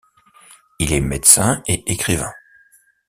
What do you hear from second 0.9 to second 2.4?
est médecin et écrivain.